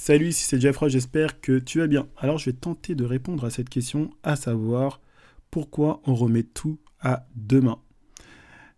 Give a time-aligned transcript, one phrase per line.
[0.00, 2.06] Salut, si c'est Jeffrey, j'espère que tu vas bien.
[2.16, 5.00] Alors je vais tenter de répondre à cette question, à savoir
[5.50, 7.78] pourquoi on remet tout à demain?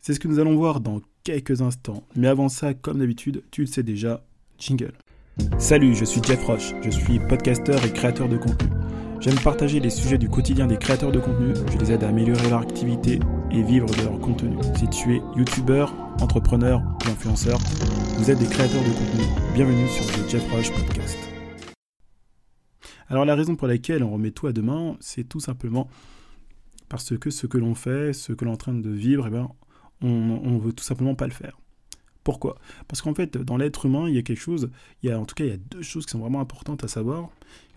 [0.00, 2.02] C'est ce que nous allons voir dans quelques instants.
[2.16, 4.24] Mais avant ça, comme d'habitude, tu le sais déjà,
[4.58, 4.94] jingle.
[5.58, 8.70] Salut, je suis Jeff Roche, je suis podcasteur et créateur de contenu.
[9.20, 12.48] J'aime partager les sujets du quotidien des créateurs de contenu, je les aide à améliorer
[12.48, 13.20] leur activité
[13.52, 14.56] et vivre de leur contenu.
[14.76, 17.58] Si tu es youtubeur, entrepreneur ou influenceur,
[18.16, 19.24] vous êtes des créateurs de contenu.
[19.54, 21.18] Bienvenue sur le Jeff Roche Podcast.
[23.08, 25.88] Alors la raison pour laquelle on remet tout à demain, c'est tout simplement
[26.88, 29.30] parce que ce que l'on fait, ce que l'on est en train de vivre, eh
[29.30, 29.48] ben,
[30.02, 31.58] on ne veut tout simplement pas le faire.
[32.22, 32.58] Pourquoi?
[32.86, 34.70] Parce qu'en fait, dans l'être humain, il y a quelque chose,
[35.02, 36.84] il y a, en tout cas, il y a deux choses qui sont vraiment importantes
[36.84, 37.30] à savoir.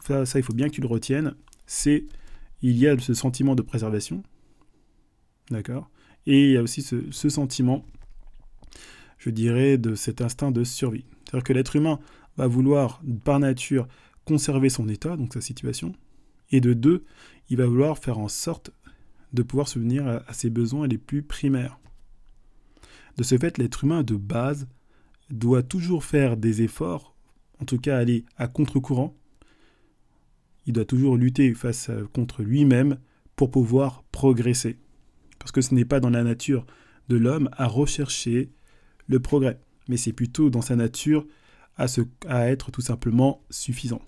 [0.05, 1.33] Ça, ça il faut bien que tu le retiennes.
[1.65, 2.05] C'est,
[2.61, 4.23] il y a ce sentiment de préservation,
[5.49, 5.89] d'accord
[6.25, 7.85] Et il y a aussi ce, sentiment,
[9.17, 11.05] je dirais, de cet instinct de survie.
[11.25, 11.99] C'est-à-dire que l'être humain
[12.37, 13.87] va vouloir, par nature,
[14.25, 15.93] conserver son état, donc sa situation,
[16.51, 17.03] et de deux,
[17.49, 18.71] il va vouloir faire en sorte
[19.33, 21.79] de pouvoir subvenir à, à ses besoins les plus primaires.
[23.17, 24.67] De ce fait, l'être humain de base
[25.29, 27.15] doit toujours faire des efforts,
[27.59, 29.15] en tout cas aller à contre-courant.
[30.65, 32.97] Il doit toujours lutter face contre lui-même
[33.35, 34.77] pour pouvoir progresser.
[35.43, 36.65] Parce que ce n'est pas dans la nature
[37.09, 38.49] de l'homme à rechercher
[39.07, 41.27] le progrès, mais c'est plutôt dans sa nature
[41.75, 41.87] à,
[42.49, 44.01] être tout simplement suffisant.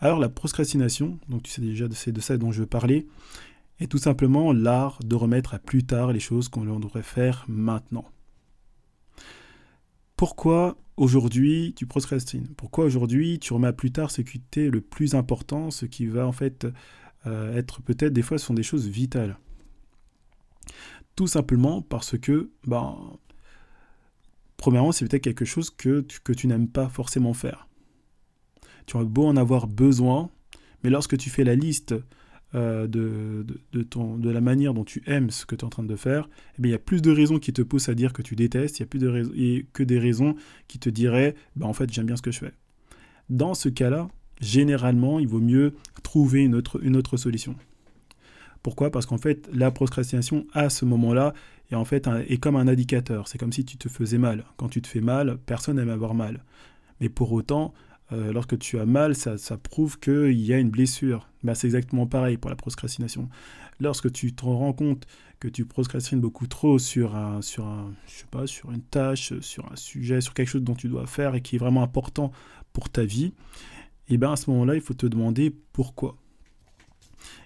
[0.00, 3.06] Alors la procrastination, donc tu sais déjà c'est de ça dont je veux parler,
[3.78, 8.04] est tout simplement l'art de remettre à plus tard les choses qu'on devrait faire maintenant.
[10.16, 12.48] Pourquoi aujourd'hui tu procrastines?
[12.58, 16.04] Pourquoi aujourd'hui tu remets à plus tard ce qui était le plus important, ce qui
[16.04, 16.66] va en fait
[17.26, 19.38] euh, être peut-être des fois ce sont des choses vitales?
[21.16, 22.96] Tout simplement parce que, ben,
[24.56, 27.68] premièrement, c'est peut-être quelque chose que tu, que tu n'aimes pas forcément faire.
[28.86, 30.30] Tu as beau en avoir besoin,
[30.82, 31.94] mais lorsque tu fais la liste
[32.54, 35.68] euh, de, de, ton, de la manière dont tu aimes ce que tu es en
[35.68, 37.94] train de faire, eh bien, il y a plus de raisons qui te poussent à
[37.94, 39.32] dire que tu détestes, il y a plus de raisons,
[39.72, 40.34] que des raisons
[40.66, 42.52] qui te diraient bah, en fait, j'aime bien ce que je fais.
[43.28, 44.08] Dans ce cas-là,
[44.40, 47.54] généralement, il vaut mieux trouver une autre, une autre solution.
[48.62, 48.90] Pourquoi?
[48.90, 51.32] Parce qu'en fait, la procrastination, à ce moment-là,
[51.70, 53.28] est comme un indicateur.
[53.28, 54.44] C'est comme si tu te faisais mal.
[54.56, 56.44] Quand tu te fais mal, personne n'aime avoir mal.
[57.00, 57.72] Mais pour autant,
[58.12, 61.28] euh, lorsque tu as mal, ça, prouve qu'il y a une blessure.
[61.42, 63.28] Ben, c'est exactement pareil pour la procrastination.
[63.78, 65.06] Lorsque tu te rends compte
[65.38, 69.76] que tu procrastines beaucoup trop sur, un, sur, un, je sur une tâche, sur un
[69.76, 72.30] sujet, sur quelque chose dont tu dois faire et qui est vraiment important
[72.74, 73.32] pour ta vie,
[74.08, 76.16] et eh bien à ce moment-là, il faut te demander pourquoi.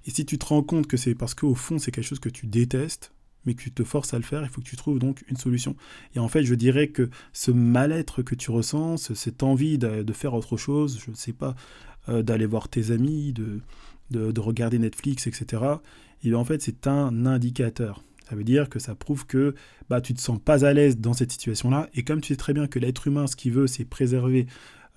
[0.07, 2.29] Et si tu te rends compte que c'est parce qu'au fond, c'est quelque chose que
[2.29, 3.13] tu détestes,
[3.47, 5.37] mais que tu te forces à le faire, il faut que tu trouves donc une
[5.37, 5.77] solution.
[6.15, 10.35] Et en fait, je dirais que ce mal-être que tu ressens, cette envie de, faire
[10.35, 11.55] autre chose, je ne sais pas,
[12.09, 13.61] euh, d'aller voir tes amis, de,
[14.11, 15.63] de, regarder Netflix, etc.,
[16.23, 18.03] et en fait, c'est un indicateur.
[18.29, 19.55] Ça veut dire que ça prouve que
[19.91, 21.91] bah, tu ne te sens pas à l'aise dans cette situation-là.
[21.93, 24.47] Et comme tu sais très bien que l'être humain, ce qu'il veut, c'est préserver,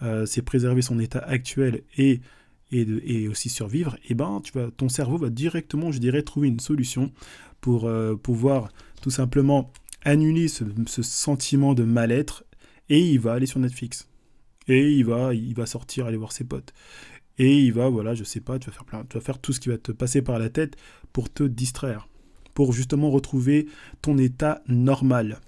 [0.02, 2.22] euh, c'est préserver son état actuel et
[2.72, 6.50] et, aussi survivre, et eh ben, tu vas, ton cerveau va directement, je dirais, trouver
[6.50, 7.12] une solution
[7.62, 8.70] pour euh, pouvoir
[9.02, 9.72] tout simplement
[10.04, 10.66] annuler ce,
[11.02, 12.46] sentiment de mal-être
[12.90, 14.08] et il va aller sur Netflix.
[14.68, 16.74] Et il va, il va sortir, aller voir ses potes.
[17.38, 19.54] Et il va, voilà, je sais pas, tu vas faire plein, tu vas faire tout
[19.54, 20.76] ce qui va te passer par la tête
[21.14, 22.08] pour te distraire,
[22.54, 23.68] pour justement retrouver
[24.02, 25.40] ton état normal.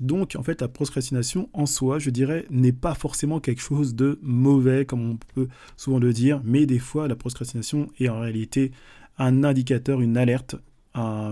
[0.00, 4.18] Donc, en fait, la procrastination en soi, je dirais, n'est pas forcément quelque chose de
[4.22, 8.70] mauvais, comme on peut souvent le dire, mais des fois, la procrastination est en réalité
[9.18, 10.56] un indicateur, une alerte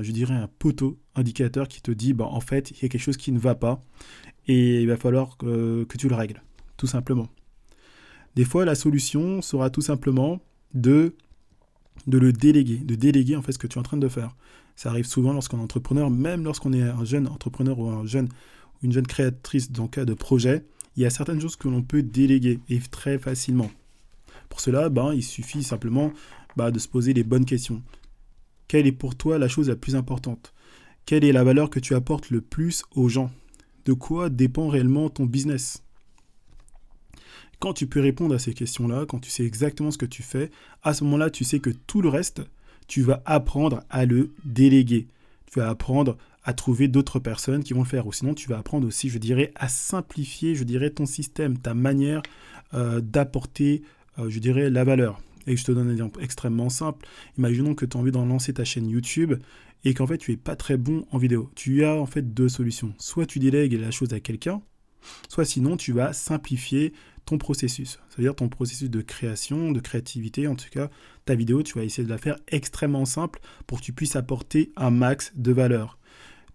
[0.02, 3.00] je dirais, un poteau indicateur qui te dit, bah, en fait, il y a quelque
[3.00, 3.80] chose qui ne va pas
[4.46, 6.42] et il va falloir que, que tu le règles,
[6.76, 7.28] tout simplement.
[8.34, 10.40] Des fois, la solution sera tout simplement
[10.74, 11.14] de,
[12.06, 14.36] de le déléguer, de déléguer en fait ce que tu es en train de faire.
[14.76, 18.28] Ça arrive souvent lorsqu'on est entrepreneur, même lorsqu'on est un jeune entrepreneur ou un jeune,
[18.82, 20.64] une jeune créatrice dans le cas de projet,
[20.96, 23.70] il y a certaines choses que l'on peut déléguer et très facilement.
[24.48, 26.12] Pour cela, ben, il suffit simplement
[26.56, 27.82] bah, de se poser les bonnes questions.
[28.68, 30.52] Quelle est pour toi la chose la plus importante?
[31.04, 33.30] Quelle est la valeur que tu apportes le plus aux gens?
[33.84, 35.84] De quoi dépend réellement ton business?
[37.58, 40.50] Quand tu peux répondre à ces questions-là, quand tu sais exactement ce que tu fais,
[40.82, 42.42] à ce moment-là, tu sais que tout le reste,
[42.86, 45.08] tu vas apprendre à le déléguer.
[45.50, 48.06] Tu vas apprendre à trouver d'autres personnes qui vont le faire.
[48.06, 51.74] Ou sinon, tu vas apprendre aussi, je dirais, à simplifier, je dirais, ton système, ta
[51.74, 52.22] manière
[52.72, 53.82] euh, d'apporter,
[54.18, 55.20] euh, je dirais, la valeur.
[55.48, 57.04] Et je te donne un exemple extrêmement simple.
[57.36, 59.34] Imaginons que tu as envie d'en lancer ta chaîne YouTube
[59.84, 61.50] et qu'en fait tu es pas très bon en vidéo.
[61.54, 62.94] Tu as en fait deux solutions.
[62.98, 64.60] Soit tu délègues la chose à quelqu'un,
[65.28, 66.92] soit sinon tu vas simplifier
[67.24, 68.00] ton processus.
[68.08, 70.90] C'est-à-dire ton processus de création, de créativité, en tout cas,
[71.24, 74.72] ta vidéo, tu vas essayer de la faire extrêmement simple pour que tu puisses apporter
[74.76, 75.98] un max de valeur.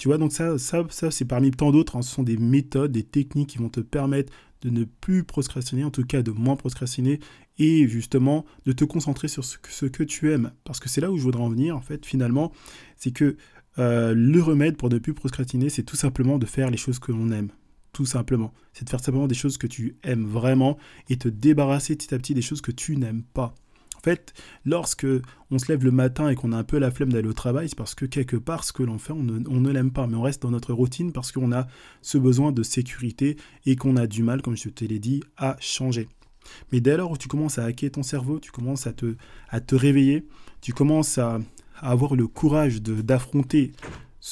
[0.01, 2.01] Tu vois, donc ça, ça, ça c'est parmi tant d'autres, hein.
[2.01, 4.33] ce sont des méthodes, des techniques qui vont te permettre
[4.63, 7.19] de ne plus procrastiner, en tout cas de moins procrastiner,
[7.59, 10.53] et justement de te concentrer sur ce que, tu aimes.
[10.63, 12.51] Parce que c'est là où je voudrais en venir, en fait, finalement,
[12.97, 13.37] c'est que
[13.77, 17.11] euh, le remède pour ne plus procrastiner, c'est tout simplement de faire les choses que
[17.11, 17.51] l'on aime.
[17.93, 18.55] Tout simplement.
[18.73, 22.17] C'est de faire simplement des choses que tu aimes vraiment et te débarrasser petit à
[22.17, 23.53] petit des choses que tu n'aimes pas.
[24.01, 24.33] En fait,
[24.65, 25.05] lorsque
[25.51, 27.69] on se lève le matin et qu'on a un peu la flemme d'aller au travail,
[27.69, 30.23] c'est parce que quelque part, ce que l'on fait, on ne, l'aime pas, mais on
[30.23, 31.67] reste dans notre routine parce qu'on a
[32.01, 33.37] ce besoin de sécurité
[33.67, 36.07] et qu'on a du mal, comme je te l'ai dit, à changer.
[36.71, 39.15] Mais dès lors où tu commences à hacker ton cerveau, tu commences à te,
[39.49, 40.25] à te réveiller,
[40.61, 41.39] tu commences à,
[41.81, 43.71] avoir le courage d'affronter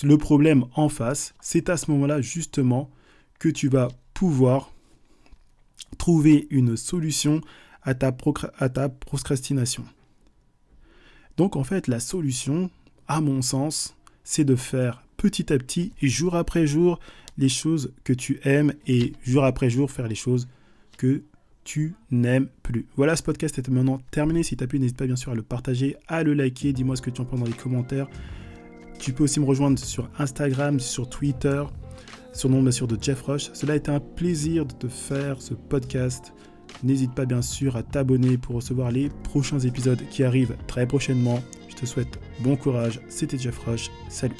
[0.04, 2.92] le problème en face, c'est à ce moment-là justement
[3.39, 4.71] que tu vas pouvoir
[5.98, 7.42] trouver une solution
[7.84, 9.86] à ta, procrastination.
[11.38, 12.70] Donc en fait, la solution,
[13.08, 17.00] à mon sens, c'est de faire petit à petit et jour après jour
[17.38, 20.48] les choses que tu aimes et jour après jour faire les choses
[20.98, 21.24] que
[21.64, 22.88] tu n'aimes plus.
[22.96, 24.44] Voilà, ce podcast est maintenant terminé.
[24.44, 26.74] Si tu as pu, n'hésite pas bien sûr à le partager, à le liker.
[26.74, 28.08] Dis-moi ce que tu en penses dans les commentaires.
[29.00, 31.64] Tu peux aussi me rejoindre sur Instagram, sur Twitter,
[32.34, 33.50] sur le nom bien sûr de Jeff Roche.
[33.54, 36.34] Cela a été un plaisir de te faire ce podcast.
[36.83, 41.42] N'hésite pas bien sûr à t'abonner pour recevoir les prochains épisodes qui arrivent très prochainement.
[41.69, 43.01] Je te souhaite bon courage.
[43.10, 43.89] C'était Jeff Roche.
[44.10, 44.36] Salut.